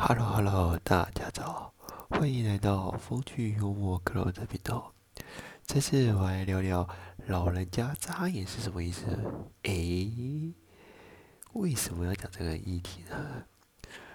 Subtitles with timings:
[0.00, 1.74] Hello Hello，大家早，
[2.08, 4.94] 欢迎来到风趣幽默 Cloud 频道。
[5.66, 6.88] 这次我来聊聊
[7.26, 9.06] 老人家眨眼是什么意思。
[9.64, 10.54] 诶，
[11.54, 13.42] 为什么要讲这个议题呢？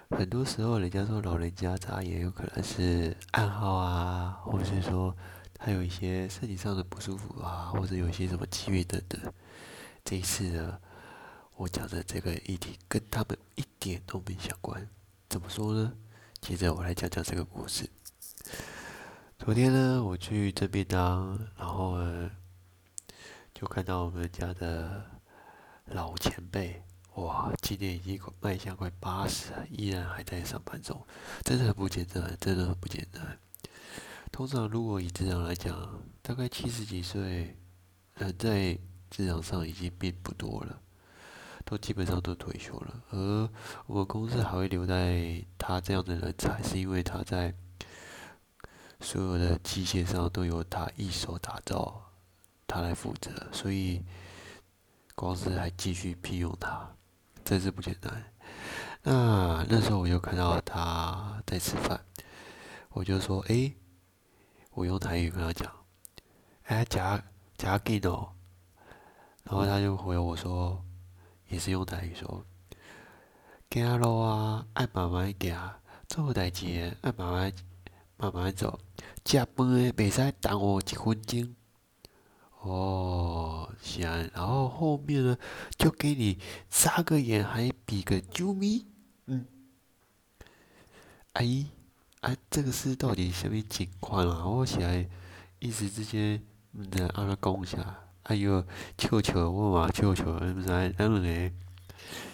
[0.10, 5.16] 很多时候，人家说老人家眨眼有可能是暗号啊，或者是说
[5.54, 9.22] 他有一些身体上的不舒服啊，或者有一些什么机缘等等。
[10.06, 10.80] 这一次呢，
[11.58, 14.88] 我讲的这个议题跟他们一点都没相关。
[15.34, 15.92] 怎么说呢？
[16.42, 17.90] 接着我来讲讲这个故事。
[19.40, 22.30] 昨天呢，我去这便当，然后呢，
[23.52, 25.04] 就看到我们家的
[25.86, 26.84] 老前辈，
[27.16, 31.04] 哇，今年已经快迈向快八十了，依然还在上班中，
[31.44, 33.40] 真的很不简单，真的很不简单。
[34.32, 37.58] 通常如果以职场来讲，大概七十几岁，
[38.18, 38.78] 人在
[39.10, 40.80] 职场上已经并不多了。
[41.66, 43.50] 都基本上都退休了，而
[43.88, 47.54] 我们公司还会留在他这样的人才，是因为他在
[49.00, 52.12] 所有的机械上都由他一手打造，
[52.68, 54.04] 他来负责，所以
[55.16, 56.96] 公司还继续聘用他，
[57.46, 58.24] 真是不简单。
[59.04, 62.00] 那那时候我就看到他在吃饭，
[62.90, 63.74] 我就说：“哎，
[64.72, 65.72] 我用台语跟他讲，
[66.66, 67.24] 哎，夹
[67.58, 68.34] 夹给哦。”
[69.44, 70.84] 然后他就回我说。
[71.54, 72.44] 也是用台语说，
[73.70, 75.56] 行路啊，爱慢慢行，
[76.08, 77.54] 做代志爱慢慢
[78.18, 78.80] 慢慢做，
[79.24, 81.56] 食饭诶袂使耽误一分钟。
[82.62, 85.38] 哦，是啊，然后后面呢，
[85.78, 88.88] 就给你眨个眼，还比个啾咪，
[89.28, 89.46] 嗯，
[91.34, 91.68] 阿姨，
[92.22, 94.48] 啊，这个是到底什么情况啊？
[94.48, 95.08] 我起来
[95.60, 98.00] 一时之间，唔知安怎讲下。
[98.24, 98.66] 哎呦，
[98.98, 101.52] 笑笑，我嘛笑笑，毋知咱两个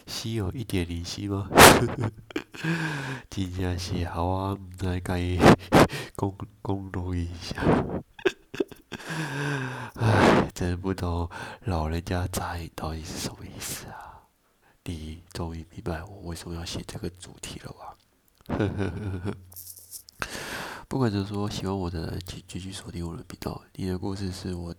[0.05, 1.49] 心有一点灵犀吗？
[3.27, 5.39] 真正是好啊，毋知甲伊
[6.15, 6.31] 讲
[6.63, 7.55] 讲落一下。
[9.95, 11.27] 唉，真不懂
[11.63, 14.21] 老人家眨眼到底是什么意思啊？
[14.85, 17.95] 你终于明白我为什么要写这个主题了吧？
[20.87, 23.59] 不管怎么说，喜欢我的人请继续锁定我的频道。
[23.73, 24.75] 你的故事是我。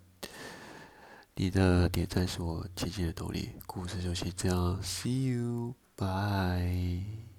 [1.43, 3.49] 你的点赞是我前进的动力。
[3.65, 7.30] 故事就先这样，See you，bye。